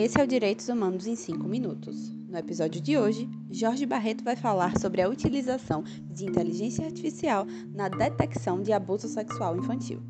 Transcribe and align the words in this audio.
Esse 0.00 0.20
é 0.20 0.22
o 0.22 0.28
Direitos 0.28 0.68
Humanos 0.68 1.08
em 1.08 1.16
5 1.16 1.48
minutos. 1.48 2.14
No 2.28 2.38
episódio 2.38 2.80
de 2.80 2.96
hoje, 2.96 3.28
Jorge 3.50 3.84
Barreto 3.84 4.22
vai 4.22 4.36
falar 4.36 4.78
sobre 4.78 5.02
a 5.02 5.08
utilização 5.08 5.82
de 6.08 6.24
inteligência 6.24 6.86
artificial 6.86 7.44
na 7.74 7.88
detecção 7.88 8.62
de 8.62 8.72
abuso 8.72 9.08
sexual 9.08 9.56
infantil. 9.56 10.00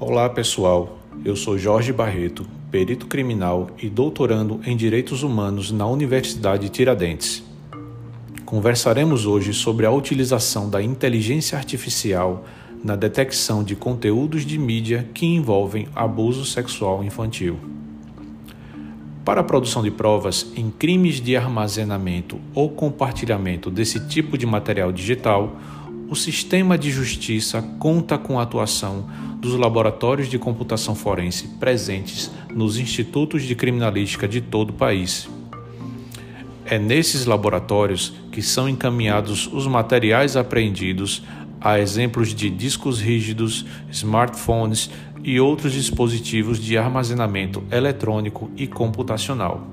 Olá 0.00 0.28
pessoal, 0.28 0.98
eu 1.24 1.36
sou 1.36 1.56
Jorge 1.56 1.92
Barreto, 1.92 2.44
perito 2.68 3.06
criminal 3.06 3.70
e 3.80 3.88
doutorando 3.88 4.60
em 4.66 4.76
Direitos 4.76 5.22
Humanos 5.22 5.70
na 5.70 5.86
Universidade 5.86 6.68
Tiradentes. 6.68 7.44
Conversaremos 8.44 9.24
hoje 9.24 9.54
sobre 9.54 9.86
a 9.86 9.92
utilização 9.92 10.68
da 10.68 10.82
inteligência 10.82 11.56
artificial 11.56 12.44
na 12.82 12.96
detecção 12.96 13.62
de 13.62 13.76
conteúdos 13.76 14.44
de 14.44 14.58
mídia 14.58 15.08
que 15.14 15.26
envolvem 15.26 15.86
abuso 15.94 16.44
sexual 16.44 17.04
infantil. 17.04 17.56
Para 19.24 19.42
a 19.42 19.44
produção 19.44 19.80
de 19.80 19.92
provas 19.92 20.52
em 20.56 20.72
crimes 20.72 21.20
de 21.20 21.36
armazenamento 21.36 22.40
ou 22.52 22.68
compartilhamento 22.68 23.70
desse 23.70 24.08
tipo 24.08 24.36
de 24.36 24.44
material 24.44 24.90
digital, 24.90 25.56
o 26.10 26.16
sistema 26.16 26.76
de 26.76 26.90
justiça 26.90 27.62
conta 27.78 28.18
com 28.18 28.38
a 28.38 28.42
atuação 28.42 29.08
dos 29.44 29.56
laboratórios 29.56 30.28
de 30.28 30.38
computação 30.38 30.94
forense 30.94 31.48
presentes 31.60 32.30
nos 32.50 32.78
institutos 32.78 33.42
de 33.42 33.54
criminalística 33.54 34.26
de 34.26 34.40
todo 34.40 34.70
o 34.70 34.72
país. 34.72 35.28
É 36.64 36.78
nesses 36.78 37.26
laboratórios 37.26 38.14
que 38.32 38.40
são 38.40 38.66
encaminhados 38.66 39.46
os 39.52 39.66
materiais 39.66 40.34
apreendidos, 40.34 41.22
a 41.60 41.78
exemplos 41.78 42.34
de 42.34 42.48
discos 42.48 43.00
rígidos, 43.00 43.66
smartphones 43.90 44.90
e 45.22 45.38
outros 45.38 45.74
dispositivos 45.74 46.58
de 46.58 46.78
armazenamento 46.78 47.62
eletrônico 47.70 48.50
e 48.56 48.66
computacional. 48.66 49.66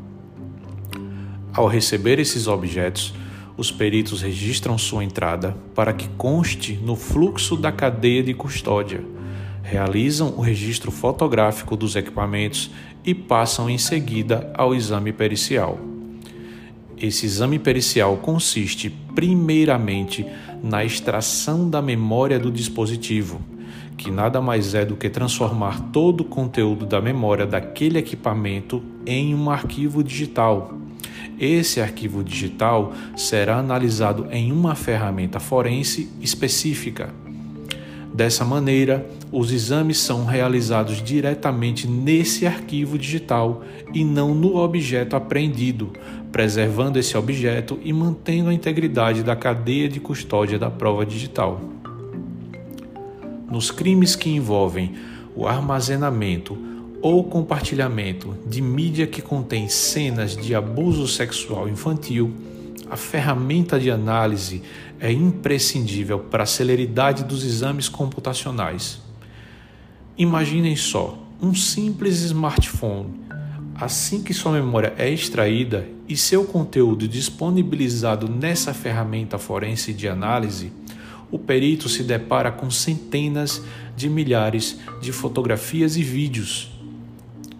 Ao 1.53 1.65
receber 1.65 2.19
esses 2.19 2.45
objetos, 2.45 3.13
os 3.55 3.71
peritos 3.71 4.21
registram 4.21 4.77
sua 4.77 5.05
entrada 5.05 5.55
para 5.73 5.93
que 5.93 6.09
conste 6.17 6.73
no 6.73 6.97
fluxo 6.97 7.55
da 7.55 7.71
cadeia 7.71 8.21
de 8.21 8.33
custódia, 8.33 9.01
realizam 9.63 10.33
o 10.37 10.41
registro 10.41 10.91
fotográfico 10.91 11.75
dos 11.75 11.95
equipamentos 11.95 12.71
e 13.05 13.13
passam 13.13 13.69
em 13.69 13.77
seguida 13.77 14.51
ao 14.53 14.75
exame 14.75 15.11
pericial. 15.11 15.79
Esse 16.97 17.25
exame 17.25 17.57
pericial 17.57 18.17
consiste, 18.17 18.89
primeiramente, 19.15 20.25
na 20.61 20.85
extração 20.85 21.69
da 21.69 21.81
memória 21.81 22.37
do 22.37 22.51
dispositivo, 22.51 23.41
que 23.97 24.11
nada 24.11 24.39
mais 24.39 24.75
é 24.75 24.85
do 24.85 24.95
que 24.95 25.09
transformar 25.09 25.89
todo 25.91 26.21
o 26.21 26.25
conteúdo 26.25 26.85
da 26.85 27.01
memória 27.01 27.45
daquele 27.45 27.97
equipamento 27.97 28.83
em 29.05 29.33
um 29.33 29.49
arquivo 29.49 30.03
digital 30.03 30.81
esse 31.41 31.81
arquivo 31.81 32.23
digital 32.23 32.93
será 33.15 33.57
analisado 33.57 34.27
em 34.29 34.51
uma 34.51 34.75
ferramenta 34.75 35.39
forense 35.39 36.07
específica. 36.21 37.11
Dessa 38.13 38.43
maneira, 38.43 39.09
os 39.31 39.51
exames 39.53 39.97
são 39.97 40.25
realizados 40.25 41.01
diretamente 41.01 41.87
nesse 41.87 42.45
arquivo 42.45 42.97
digital 42.97 43.63
e 43.93 44.03
não 44.03 44.35
no 44.35 44.57
objeto 44.57 45.15
apreendido, 45.15 45.91
preservando 46.29 46.99
esse 46.99 47.17
objeto 47.17 47.79
e 47.83 47.93
mantendo 47.93 48.49
a 48.49 48.53
integridade 48.53 49.23
da 49.23 49.35
cadeia 49.35 49.87
de 49.87 49.99
custódia 49.99 50.59
da 50.59 50.69
prova 50.69 51.05
digital. 51.05 51.61
Nos 53.49 53.71
crimes 53.71 54.15
que 54.15 54.29
envolvem 54.29 54.93
o 55.35 55.47
armazenamento, 55.47 56.57
ou 57.01 57.23
compartilhamento 57.23 58.35
de 58.45 58.61
mídia 58.61 59.07
que 59.07 59.21
contém 59.21 59.67
cenas 59.67 60.37
de 60.37 60.53
abuso 60.53 61.07
sexual 61.07 61.67
infantil, 61.67 62.31
a 62.89 62.95
ferramenta 62.95 63.79
de 63.79 63.89
análise 63.89 64.61
é 65.01 65.11
imprescindível 65.11 66.19
para 66.19 66.43
a 66.43 66.45
celeridade 66.45 67.23
dos 67.23 67.43
exames 67.43 67.89
computacionais. 67.89 69.01
Imaginem 70.17 70.75
só, 70.75 71.17
um 71.41 71.53
simples 71.53 72.21
smartphone. 72.21 73.19
Assim 73.75 74.21
que 74.21 74.33
sua 74.33 74.51
memória 74.51 74.93
é 74.97 75.09
extraída 75.09 75.89
e 76.07 76.15
seu 76.15 76.45
conteúdo 76.45 77.07
disponibilizado 77.07 78.29
nessa 78.29 78.73
ferramenta 78.73 79.37
forense 79.37 79.91
de 79.91 80.07
análise, 80.07 80.71
o 81.31 81.39
perito 81.39 81.89
se 81.89 82.03
depara 82.03 82.51
com 82.51 82.69
centenas 82.69 83.61
de 83.97 84.07
milhares 84.07 84.79
de 85.01 85.11
fotografias 85.11 85.97
e 85.97 86.03
vídeos 86.03 86.71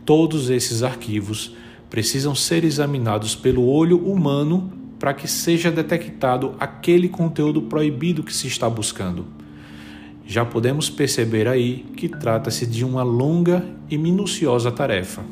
Todos 0.06 0.50
esses 0.50 0.82
arquivos 0.82 1.56
precisam 1.90 2.34
ser 2.34 2.64
examinados 2.64 3.36
pelo 3.36 3.66
olho 3.68 3.98
humano 3.98 4.72
para 5.02 5.14
que 5.14 5.28
seja 5.28 5.70
detectado 5.70 6.56
aquele 6.60 7.10
conteúdo 7.10 7.64
proibido 7.64 8.24
que 8.24 8.34
se 8.34 8.48
está 8.48 8.70
buscando. 8.70 9.26
Já 10.26 10.46
podemos 10.46 10.90
perceber 10.90 11.48
aí 11.48 11.86
que 11.98 12.08
trata-se 12.08 12.66
de 12.66 12.86
uma 12.86 13.04
longa 13.04 13.66
e 13.90 13.98
minuciosa 13.98 14.72
tarefa. 14.72 15.24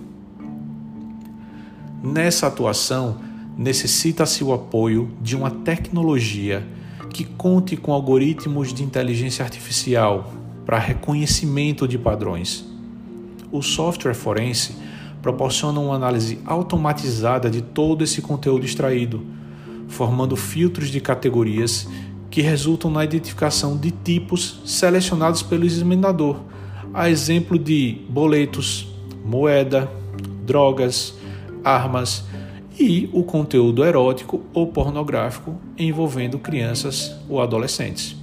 Nessa 2.03 2.47
atuação, 2.47 3.19
necessita-se 3.57 4.43
o 4.43 4.51
apoio 4.51 5.11
de 5.21 5.35
uma 5.37 5.51
tecnologia 5.51 6.67
que 7.13 7.23
conte 7.23 7.77
com 7.77 7.93
algoritmos 7.93 8.73
de 8.73 8.83
inteligência 8.83 9.45
artificial 9.45 10.33
para 10.65 10.79
reconhecimento 10.79 11.87
de 11.87 11.97
padrões 11.97 12.69
o 13.51 13.61
software 13.61 14.13
forense 14.13 14.75
proporciona 15.21 15.79
uma 15.79 15.95
análise 15.95 16.39
automatizada 16.45 17.49
de 17.49 17.61
todo 17.61 18.03
esse 18.03 18.21
conteúdo 18.21 18.65
extraído, 18.65 19.25
formando 19.89 20.35
filtros 20.35 20.89
de 20.89 21.01
categorias 21.01 21.87
que 22.29 22.41
resultam 22.41 22.89
na 22.89 23.03
identificação 23.03 23.75
de 23.75 23.91
tipos 23.91 24.61
selecionados 24.65 25.41
pelo 25.41 25.65
examinador, 25.65 26.39
a 26.93 27.09
exemplo 27.09 27.57
de 27.57 28.01
boletos, 28.07 28.87
moeda, 29.25 29.91
drogas, 30.45 31.15
armas 31.63 32.23
e 32.79 33.09
o 33.11 33.23
conteúdo 33.23 33.83
erótico 33.83 34.41
ou 34.53 34.67
pornográfico 34.67 35.55
envolvendo 35.77 36.39
crianças 36.39 37.15
ou 37.27 37.41
adolescentes. 37.41 38.15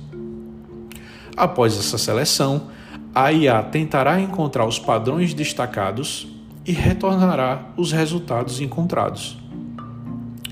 Após 1.37 1.79
essa 1.79 1.99
seleção, 1.99 2.69
a 3.15 3.31
IA 3.31 3.63
tentará 3.63 4.21
encontrar 4.21 4.67
os 4.67 4.79
padrões 4.79 5.35
destacados 5.35 6.27
e 6.65 6.73
retornará 6.73 7.67
os 7.77 7.93
resultados 7.93 8.61
encontrados. 8.61 9.39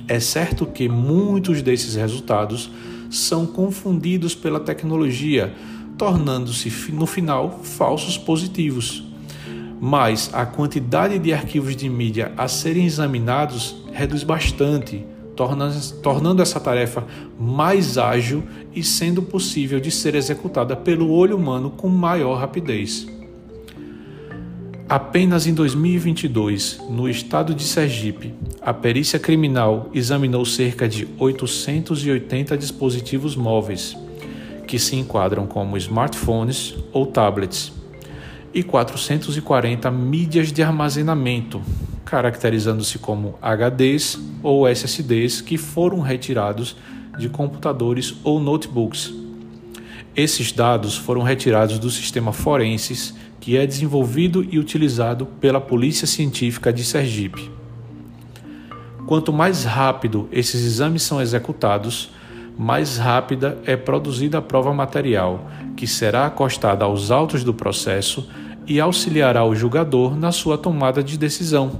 É 0.06 0.20
certo 0.20 0.66
que 0.66 0.88
muitos 0.88 1.62
desses 1.62 1.94
resultados 1.94 2.70
são 3.10 3.46
confundidos 3.46 4.34
pela 4.34 4.60
tecnologia, 4.60 5.54
tornando-se 5.96 6.70
no 6.92 7.06
final 7.06 7.60
falsos 7.62 8.18
positivos. 8.18 9.04
Mas 9.80 10.30
a 10.32 10.44
quantidade 10.44 11.18
de 11.18 11.32
arquivos 11.32 11.74
de 11.74 11.88
mídia 11.88 12.32
a 12.36 12.48
serem 12.48 12.84
examinados 12.86 13.76
reduz 13.92 14.22
bastante 14.22 15.04
tornando 16.02 16.40
essa 16.40 16.60
tarefa 16.60 17.04
mais 17.38 17.98
ágil 17.98 18.44
e 18.72 18.82
sendo 18.84 19.20
possível 19.20 19.80
de 19.80 19.90
ser 19.90 20.14
executada 20.14 20.76
pelo 20.76 21.10
olho 21.10 21.36
humano 21.36 21.70
com 21.70 21.88
maior 21.88 22.38
rapidez. 22.38 23.06
Apenas 24.86 25.46
em 25.46 25.54
2022, 25.54 26.78
no 26.90 27.08
estado 27.08 27.54
de 27.54 27.64
Sergipe, 27.64 28.34
a 28.60 28.74
perícia 28.74 29.18
criminal 29.18 29.88
examinou 29.94 30.44
cerca 30.44 30.86
de 30.86 31.08
880 31.18 32.56
dispositivos 32.58 33.34
móveis, 33.34 33.96
que 34.66 34.78
se 34.78 34.94
enquadram 34.96 35.46
como 35.46 35.78
smartphones 35.78 36.74
ou 36.92 37.06
tablets, 37.06 37.72
e 38.52 38.62
440 38.62 39.90
mídias 39.90 40.52
de 40.52 40.62
armazenamento, 40.62 41.62
caracterizando-se 42.04 42.98
como 42.98 43.38
HDs 43.40 44.18
ou 44.42 44.68
SSDs 44.68 45.40
que 45.40 45.56
foram 45.56 46.00
retirados 46.00 46.76
de 47.18 47.30
computadores 47.30 48.14
ou 48.22 48.38
notebooks. 48.38 49.23
Esses 50.16 50.52
dados 50.52 50.96
foram 50.96 51.22
retirados 51.22 51.76
do 51.76 51.90
sistema 51.90 52.32
Forenses, 52.32 53.14
que 53.40 53.56
é 53.56 53.66
desenvolvido 53.66 54.46
e 54.48 54.60
utilizado 54.60 55.26
pela 55.40 55.60
Polícia 55.60 56.06
Científica 56.06 56.72
de 56.72 56.84
Sergipe. 56.84 57.50
Quanto 59.06 59.32
mais 59.32 59.64
rápido 59.64 60.28
esses 60.30 60.64
exames 60.64 61.02
são 61.02 61.20
executados, 61.20 62.12
mais 62.56 62.96
rápida 62.96 63.58
é 63.66 63.76
produzida 63.76 64.38
a 64.38 64.42
prova 64.42 64.72
material, 64.72 65.50
que 65.76 65.86
será 65.86 66.26
acostada 66.26 66.84
aos 66.84 67.10
autos 67.10 67.42
do 67.42 67.52
processo 67.52 68.28
e 68.68 68.80
auxiliará 68.80 69.44
o 69.44 69.54
julgador 69.54 70.16
na 70.16 70.30
sua 70.30 70.56
tomada 70.56 71.02
de 71.02 71.18
decisão. 71.18 71.72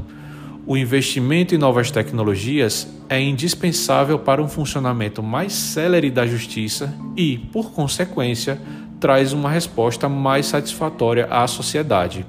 O 0.67 0.79
investimento 0.79 1.55
em 1.55 1.59
novas 1.59 1.91
tecnologias 1.91 2.89
é 3.07 3.21
indispensável 3.21 4.19
para 4.19 4.43
um 4.43 4.49
funcionamento 4.49 5.23
mais 5.23 5.53
célere 5.53 6.11
da 6.11 6.27
justiça 6.27 6.95
e, 7.15 7.37
por 7.53 7.73
consequência, 7.73 8.59
traz 8.99 9.35
uma 9.35 9.51
resposta 9.51 10.09
mais 10.09 10.47
satisfatória 10.47 11.27
à 11.27 11.47
sociedade. 11.47 12.25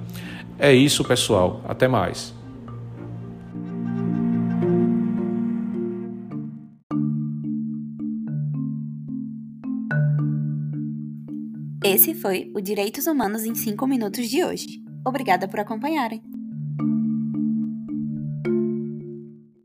É 0.60 0.74
isso, 0.74 1.06
pessoal. 1.06 1.62
Até 1.66 1.88
mais. 1.88 2.34
Esse 11.82 12.14
foi 12.16 12.52
o 12.54 12.60
Direitos 12.60 13.08
Humanos 13.08 13.46
em 13.46 13.56
5 13.56 13.88
Minutos 13.88 14.28
de 14.28 14.44
hoje. 14.44 14.84
Obrigada 15.06 15.48
por 15.48 15.62
acompanharem. 15.62 16.35